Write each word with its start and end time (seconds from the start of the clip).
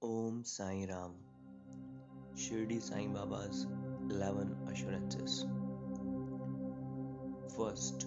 Om 0.00 0.44
Sai 0.44 0.86
Ram. 0.88 1.12
Shirdi 2.36 2.80
Sai 2.80 3.08
Baba's 3.08 3.66
11 4.08 4.56
Assurances. 4.70 5.44
First, 7.56 8.06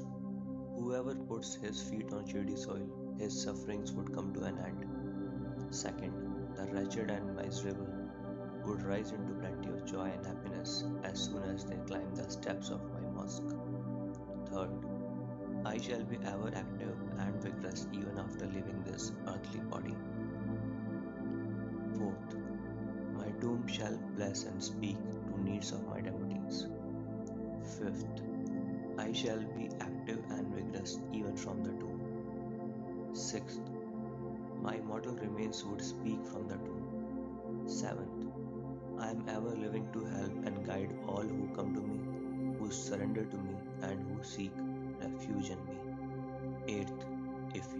whoever 0.78 1.16
puts 1.16 1.56
his 1.56 1.82
feet 1.84 2.14
on 2.14 2.26
Shirdi 2.26 2.58
soil, 2.58 2.88
his 3.20 3.44
sufferings 3.44 3.92
would 3.92 4.16
come 4.16 4.34
to 4.36 4.44
an 4.44 4.58
end. 4.60 4.86
Second, 5.70 6.14
the 6.56 6.64
wretched 6.72 7.12
and 7.12 7.36
miserable 7.36 7.94
would 8.66 8.84
rise 8.84 9.12
into 9.12 9.34
plenty 9.34 9.68
of 9.72 9.86
joy 9.86 10.12
and 10.16 10.26
happiness 10.26 10.86
as 11.04 11.20
soon 11.20 11.44
as 11.44 11.66
they 11.66 11.76
climb 11.88 12.16
the 12.16 12.30
steps 12.32 12.70
of 12.70 12.80
my 12.94 13.02
mosque. 13.10 13.54
Third, 14.46 14.70
I 15.66 15.78
shall 15.78 16.06
be 16.06 16.20
ever 16.26 16.54
active 16.56 16.96
and 17.20 17.44
vigorous 17.44 17.86
even 17.92 18.18
after 18.18 18.46
leaving 18.46 18.82
this 18.86 19.12
shall 23.68 23.98
bless 24.16 24.44
and 24.44 24.64
speak 24.64 24.98
to 25.28 25.44
needs 25.44 25.72
of 25.72 25.88
my 25.88 26.02
devotees. 26.02 26.68
Fifth, 27.78 28.06
I 28.98 29.12
shall 29.14 29.40
be 29.58 29.70
active 29.80 30.20
and 30.30 30.54
vigorous 30.54 31.00
even 31.14 31.36
from 31.36 31.64
the 31.64 31.72
tomb. 31.72 32.02
Sixth, 33.14 33.60
my 34.62 34.78
mortal 34.80 35.16
remains 35.16 35.64
would 35.66 35.82
speak 35.82 36.26
from 36.26 36.48
the 36.48 36.56
tomb. 36.56 37.66
Seventh, 37.66 38.26
I 39.00 39.10
am 39.10 39.26
ever 39.28 39.56
living 39.56 39.88
to 39.94 40.06
help 40.06 40.46
and 40.46 40.66
guide 40.66 40.94
all 41.08 41.22
who 41.24 41.50
come 41.56 41.74
to 41.76 41.82
me, 41.82 42.00
who 42.60 42.72
surrender 42.72 43.26
to 43.26 43.38
me, 43.38 43.56
and 43.82 44.02
who 44.04 44.24
seek 44.24 44.52
refuge 45.02 45.50
in 45.50 45.66
me. 45.66 45.78
Eighth, 46.68 47.06
if 47.54 47.72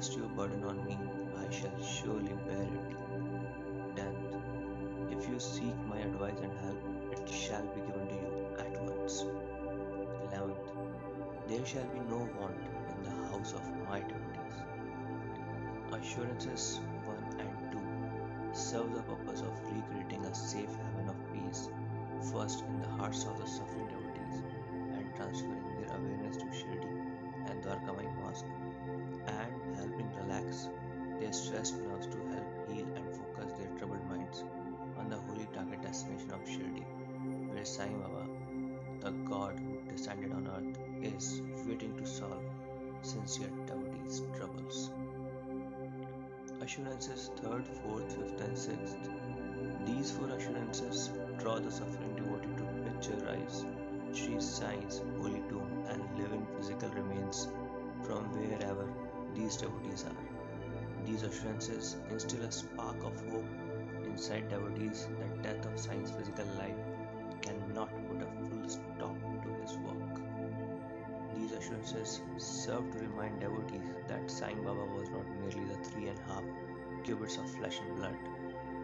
cast 0.00 0.16
your 0.16 0.28
burden 0.28 0.64
on 0.64 0.82
me, 0.86 0.98
I 1.36 1.52
shall 1.52 1.78
surely 1.84 2.32
bear 2.46 2.62
it. 2.62 3.96
Tenth, 3.96 4.34
if 5.10 5.28
you 5.28 5.38
seek 5.38 5.76
my 5.86 5.98
advice 5.98 6.38
and 6.42 6.52
help, 6.60 6.82
it 7.12 7.28
shall 7.28 7.66
be 7.74 7.82
given 7.82 8.08
to 8.08 8.14
you 8.14 8.46
at 8.58 8.82
once. 8.82 9.26
Eleventh, 10.32 10.70
there 11.48 11.66
shall 11.66 11.84
be 11.88 12.00
no 12.08 12.26
want 12.40 12.56
in 12.96 13.02
the 13.04 13.10
house 13.28 13.52
of 13.52 13.62
my 13.90 14.00
devotees. 14.00 14.56
Assurances 15.92 16.80
1 17.04 17.16
and 17.40 17.72
2 17.72 17.78
serve 18.58 18.94
the 18.94 19.02
purpose 19.02 19.42
of 19.42 19.52
recreating 19.70 20.24
a 20.24 20.34
safe 20.34 20.74
haven 20.82 21.10
of 21.10 21.32
peace, 21.34 21.68
first 22.32 22.64
in 22.64 22.80
the 22.80 22.88
hearts 22.88 23.24
of 23.24 23.38
the 23.38 23.46
suffering 23.46 23.88
devotees 23.88 24.42
and 24.96 25.14
transferring 25.14 25.76
their 25.76 25.94
awareness 25.94 26.38
to 26.38 26.46
Shirdi 26.46 26.99
Dwarkamai 27.70 28.12
Mosque, 28.20 28.46
and 29.28 29.76
helping 29.76 30.10
relax 30.16 30.68
their 31.20 31.32
stressed 31.32 31.76
nerves 31.76 32.08
to 32.08 32.18
help 32.32 32.68
heal 32.68 32.86
and 32.96 33.14
focus 33.14 33.52
their 33.58 33.68
troubled 33.78 34.04
minds 34.08 34.42
on 34.98 35.08
the 35.08 35.16
holy 35.16 35.46
target 35.54 35.80
destination 35.80 36.32
of 36.32 36.40
Shirdi, 36.40 36.84
where 37.52 37.64
Sai 37.64 37.88
Baba, 37.88 38.26
the 39.00 39.12
God 39.30 39.60
who 39.60 39.92
descended 39.92 40.32
on 40.32 40.48
earth, 40.48 41.14
is 41.14 41.42
waiting 41.64 41.96
to 41.96 42.06
solve 42.06 42.42
sincere 43.02 43.52
devotees' 43.66 44.22
troubles. 44.36 44.90
Assurances 46.60 47.30
3rd, 47.40 47.66
4th, 47.84 48.16
5th, 48.18 48.40
and 48.46 48.56
6th. 48.56 49.86
These 49.86 50.10
four 50.10 50.28
assurances 50.30 51.10
draw 51.38 51.60
the 51.60 51.70
suffering 51.70 52.16
devotee 52.16 52.56
to 52.56 52.64
picturize 52.88 53.64
Sri 54.12 54.40
Sai's 54.40 55.02
holy 55.18 55.42
tomb 55.48 55.84
and 55.88 56.02
living 56.18 56.44
physical 56.56 56.88
remains 56.90 57.46
from 58.04 58.24
wherever 58.34 58.86
these 59.34 59.56
devotees 59.56 60.04
are. 60.04 61.06
These 61.06 61.22
assurances 61.22 61.96
instill 62.10 62.42
a 62.42 62.50
spark 62.50 62.96
of 63.04 63.20
hope 63.30 63.46
inside 64.04 64.48
devotees 64.48 65.06
that 65.20 65.42
death 65.42 65.66
of 65.66 65.78
Sai's 65.78 66.10
physical 66.10 66.46
life 66.58 66.74
cannot 67.40 67.90
put 68.08 68.22
a 68.22 68.30
full 68.48 68.68
stop 68.68 69.16
to 69.44 69.48
his 69.62 69.76
work. 69.78 70.20
These 71.36 71.52
assurances 71.52 72.20
serve 72.36 72.90
to 72.90 72.98
remind 72.98 73.40
devotees 73.40 73.94
that 74.08 74.30
Sai 74.30 74.54
Baba 74.54 74.86
was 74.96 75.08
not 75.10 75.26
merely 75.40 75.68
the 75.72 75.84
three 75.90 76.08
and 76.08 76.18
a 76.18 76.32
half 76.32 76.44
cubits 77.04 77.38
of 77.38 77.48
flesh 77.50 77.78
and 77.78 77.96
blood. 77.96 78.16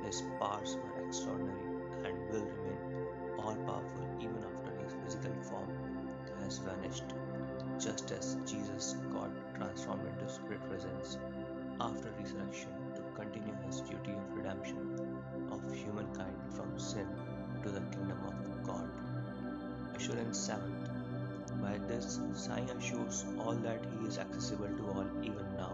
His 0.05 0.23
powers 0.39 0.77
were 0.77 1.05
extraordinary 1.05 1.67
and 2.05 2.31
will 2.31 2.47
remain 2.47 2.79
all 3.39 3.57
powerful 3.57 4.07
even 4.21 4.43
after 4.45 4.66
physical 5.07 5.41
form 5.43 5.71
has 6.43 6.59
vanished, 6.59 7.05
just 7.79 8.11
as 8.11 8.37
Jesus 8.45 8.97
got 9.13 9.31
transformed 9.55 10.03
into 10.09 10.33
spirit 10.33 10.61
presence 10.69 11.19
after 11.81 12.11
resurrection 12.19 12.71
to 12.97 13.03
continue 13.15 13.55
his 13.67 13.83
duty 13.83 14.11
of 14.13 14.37
redemption 14.37 14.99
of 15.53 15.63
humankind 15.73 16.35
from 16.57 16.77
sin 16.77 17.07
to 17.63 17.69
the 17.69 17.81
kingdom 17.95 18.19
of 18.27 18.67
God. 18.67 18.89
Assurance 19.95 20.51
7th. 20.51 21.63
By 21.63 21.79
this, 21.87 22.19
Sai 22.35 22.65
assures 22.77 23.25
all 23.39 23.55
that 23.55 23.87
he 23.93 24.09
is 24.09 24.19
accessible 24.19 24.75
to 24.77 24.89
all 24.89 25.07
even 25.23 25.47
now, 25.57 25.73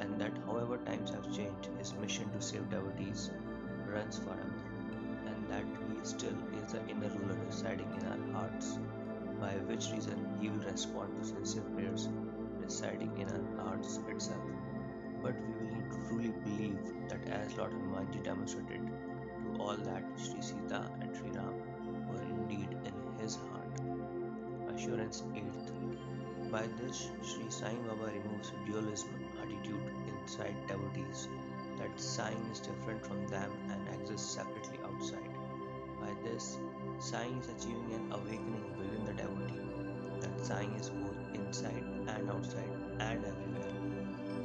and 0.00 0.18
that 0.18 0.32
however 0.46 0.78
times 0.78 1.10
have 1.10 1.26
changed, 1.36 1.68
his 1.78 1.92
mission 1.94 2.30
to 2.30 2.40
save 2.40 2.70
devotees 2.70 3.30
runs 3.86 4.18
forever, 4.18 4.75
that 5.56 5.64
he 5.88 6.04
still 6.04 6.36
is 6.62 6.72
the 6.72 6.80
inner 6.88 7.08
ruler 7.08 7.38
residing 7.46 7.88
in 7.98 8.06
our 8.06 8.32
hearts, 8.32 8.78
by 9.40 9.52
which 9.68 9.90
reason 9.92 10.18
he 10.40 10.48
will 10.50 10.64
respond 10.70 11.16
to 11.16 11.24
sincere 11.24 11.62
prayers 11.74 12.08
residing 12.60 13.12
in 13.18 13.28
our 13.28 13.64
hearts 13.64 13.98
itself. 14.08 14.42
But 15.22 15.34
we 15.40 15.54
will 15.54 15.74
need 15.74 15.90
to 15.90 16.08
truly 16.08 16.32
believe 16.44 16.78
that 17.08 17.26
as 17.28 17.56
Lord 17.56 17.72
Hanumanji 17.72 18.22
demonstrated 18.22 18.86
to 18.86 19.62
all 19.62 19.76
that 19.76 20.04
Sri 20.16 20.42
Sita 20.42 20.82
and 21.00 21.16
Sri 21.16 21.30
Ram 21.30 21.54
were 22.10 22.22
indeed 22.22 22.76
in 22.84 22.94
his 23.22 23.36
heart. 23.36 23.80
Assurance 24.74 25.22
8th. 25.34 26.50
By 26.50 26.64
this, 26.80 27.08
Sri 27.22 27.50
Sai 27.50 27.74
Baba 27.88 28.12
removes 28.12 28.52
dualism 28.66 29.24
attitude 29.42 29.90
inside 30.08 30.54
devotees 30.68 31.28
that 31.78 31.98
Sai 32.00 32.34
is 32.52 32.60
different 32.60 33.04
from 33.06 33.26
them 33.28 33.50
and 33.70 34.00
exists 34.00 34.34
separately 34.34 34.78
outside. 34.84 35.35
This, 36.24 36.58
Sai 36.98 37.26
is 37.40 37.48
achieving 37.48 37.92
an 37.94 38.12
awakening 38.12 38.64
within 38.78 39.04
the 39.04 39.12
devotee 39.12 39.66
that 40.20 40.44
Sai 40.44 40.66
is 40.78 40.90
both 40.90 41.16
inside 41.34 41.84
and 42.08 42.30
outside 42.30 42.70
and 43.00 43.24
everywhere. 43.24 43.76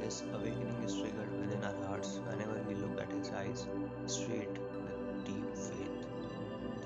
This 0.00 0.22
awakening 0.32 0.82
is 0.84 0.94
triggered 0.94 1.32
within 1.40 1.64
our 1.64 1.86
hearts 1.86 2.20
whenever 2.28 2.60
we 2.68 2.74
look 2.74 3.00
at 3.00 3.10
his 3.12 3.30
eyes 3.30 3.66
straight 4.06 4.50
with 4.50 5.24
deep 5.24 5.56
faith. 5.56 6.06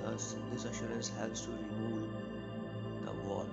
Thus, 0.03 0.37
this 0.53 0.65
assurance 0.65 1.09
helps 1.09 1.43
to 1.43 1.51
remove 1.51 2.09
the 3.05 3.13
wall, 3.29 3.47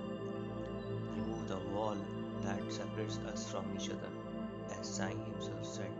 remove 1.16 1.48
the 1.48 1.58
wall 1.72 1.96
that 2.42 2.72
separates 2.72 3.18
us 3.32 3.50
from 3.50 3.64
each 3.76 3.90
other, 3.90 4.10
as 4.78 4.86
Sai 4.86 5.10
himself 5.10 5.64
said. 5.64 5.90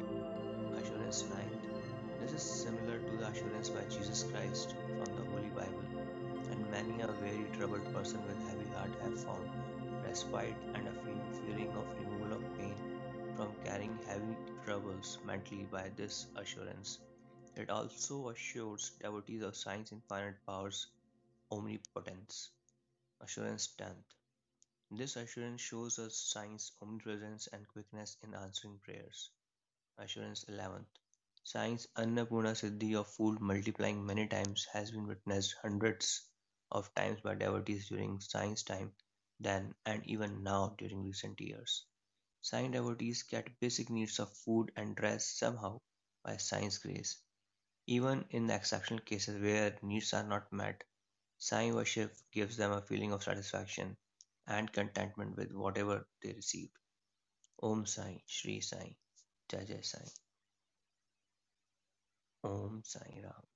Assurance 0.80 1.24
9. 1.30 1.40
This 2.20 2.32
is 2.32 2.42
similar 2.42 2.98
to 2.98 3.16
the 3.16 3.28
assurance 3.28 3.70
by 3.70 3.82
Jesus 3.90 4.24
Christ 4.30 4.74
from 4.98 5.13
And 6.50 6.70
many 6.70 7.00
a 7.00 7.08
very 7.08 7.46
troubled 7.56 7.92
person 7.92 8.20
with 8.26 8.48
heavy 8.48 8.68
heart 8.74 8.90
have 9.02 9.22
found 9.22 9.50
respite 10.04 10.56
and 10.74 10.88
a 10.88 10.92
feeling 11.46 11.70
of 11.70 11.86
removal 11.98 12.36
of 12.36 12.58
pain 12.58 12.74
from 13.36 13.48
carrying 13.64 13.98
heavy 14.06 14.36
troubles 14.64 15.18
mentally 15.24 15.66
by 15.70 15.90
this 15.96 16.26
assurance. 16.36 16.98
It 17.56 17.70
also 17.70 18.30
assures 18.30 18.90
devotees 19.00 19.42
of 19.42 19.56
Sai's 19.56 19.92
infinite 19.92 20.36
powers 20.46 20.86
omnipotence. 21.50 22.50
Assurance 23.20 23.68
10th. 23.78 24.16
This 24.90 25.16
assurance 25.16 25.60
shows 25.60 25.98
us 25.98 26.16
Sai's 26.16 26.72
omnipresence 26.82 27.48
and 27.52 27.66
quickness 27.68 28.16
in 28.22 28.34
answering 28.34 28.78
prayers. 28.84 29.30
Assurance 29.98 30.44
11th. 30.48 31.03
Sai's 31.44 31.86
Annapurna 31.96 32.56
Siddhi 32.56 32.96
of 32.98 33.06
food 33.06 33.40
multiplying 33.40 34.04
many 34.04 34.26
times 34.26 34.66
has 34.72 34.90
been 34.90 35.06
witnessed 35.06 35.54
hundreds 35.62 36.28
of 36.72 36.92
times 36.94 37.20
by 37.20 37.34
devotees 37.34 37.88
during 37.88 38.18
Sai's 38.20 38.64
time 38.64 38.92
then 39.38 39.74
and 39.86 40.04
even 40.06 40.42
now 40.42 40.74
during 40.78 41.04
recent 41.04 41.40
years. 41.40 41.86
Sai 42.40 42.68
devotees 42.68 43.22
get 43.24 43.60
basic 43.60 43.90
needs 43.90 44.18
of 44.18 44.36
food 44.38 44.72
and 44.76 44.96
dress 44.96 45.26
somehow 45.26 45.80
by 46.24 46.36
Sai's 46.38 46.78
grace. 46.78 47.18
Even 47.86 48.24
in 48.30 48.46
the 48.46 48.54
exceptional 48.54 49.00
cases 49.00 49.40
where 49.40 49.78
needs 49.82 50.12
are 50.14 50.24
not 50.26 50.52
met, 50.52 50.82
Sai 51.38 51.72
worship 51.72 52.16
gives 52.32 52.56
them 52.56 52.72
a 52.72 52.82
feeling 52.82 53.12
of 53.12 53.22
satisfaction 53.22 53.96
and 54.46 54.72
contentment 54.72 55.36
with 55.36 55.52
whatever 55.52 56.06
they 56.22 56.32
received. 56.32 56.72
Om 57.62 57.86
Sai, 57.86 58.22
Shri 58.26 58.60
Sai, 58.60 58.96
Jai 59.50 59.64
Jai 59.64 59.80
Sai. 59.82 60.04
Om 62.44 62.82
Sai 62.84 63.20
Ram. 63.22 63.53